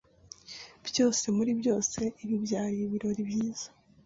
Byose 0.87 1.25
muri 1.37 1.51
byose, 1.59 1.99
ibi 2.23 2.35
byari 2.45 2.77
ibirori 2.85 3.21
byiza. 3.29 3.67